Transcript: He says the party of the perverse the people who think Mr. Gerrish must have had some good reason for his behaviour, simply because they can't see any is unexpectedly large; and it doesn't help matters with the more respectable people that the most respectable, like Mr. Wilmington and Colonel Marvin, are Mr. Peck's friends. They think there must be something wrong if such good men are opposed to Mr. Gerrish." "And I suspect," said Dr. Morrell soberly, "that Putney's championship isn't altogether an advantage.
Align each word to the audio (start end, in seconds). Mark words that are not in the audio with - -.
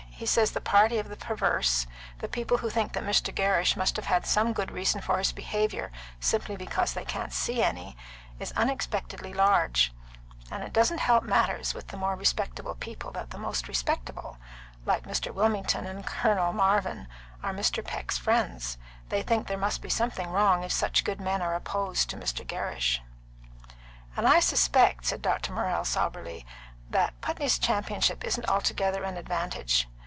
He 0.21 0.27
says 0.27 0.51
the 0.51 0.61
party 0.61 0.99
of 0.99 1.09
the 1.09 1.15
perverse 1.15 1.87
the 2.19 2.27
people 2.27 2.59
who 2.59 2.69
think 2.69 2.93
Mr. 2.93 3.33
Gerrish 3.33 3.75
must 3.75 3.95
have 3.95 4.05
had 4.05 4.23
some 4.27 4.53
good 4.53 4.69
reason 4.69 5.01
for 5.01 5.17
his 5.17 5.31
behaviour, 5.31 5.91
simply 6.19 6.55
because 6.55 6.93
they 6.93 7.03
can't 7.05 7.33
see 7.33 7.63
any 7.63 7.97
is 8.39 8.51
unexpectedly 8.51 9.33
large; 9.33 9.91
and 10.51 10.61
it 10.61 10.73
doesn't 10.73 10.99
help 10.99 11.23
matters 11.23 11.73
with 11.73 11.87
the 11.87 11.97
more 11.97 12.15
respectable 12.15 12.75
people 12.75 13.09
that 13.13 13.31
the 13.31 13.39
most 13.39 13.67
respectable, 13.67 14.37
like 14.85 15.05
Mr. 15.07 15.33
Wilmington 15.33 15.87
and 15.87 16.05
Colonel 16.05 16.53
Marvin, 16.53 17.07
are 17.41 17.51
Mr. 17.51 17.83
Peck's 17.83 18.19
friends. 18.19 18.77
They 19.09 19.23
think 19.23 19.47
there 19.47 19.57
must 19.57 19.81
be 19.81 19.89
something 19.89 20.27
wrong 20.29 20.63
if 20.63 20.71
such 20.71 21.03
good 21.03 21.19
men 21.19 21.41
are 21.41 21.55
opposed 21.55 22.11
to 22.11 22.15
Mr. 22.15 22.45
Gerrish." 22.45 23.01
"And 24.15 24.27
I 24.27 24.39
suspect," 24.39 25.03
said 25.07 25.23
Dr. 25.23 25.51
Morrell 25.51 25.83
soberly, 25.83 26.45
"that 26.91 27.19
Putney's 27.21 27.57
championship 27.57 28.23
isn't 28.23 28.47
altogether 28.47 29.03
an 29.03 29.17
advantage. 29.17 29.87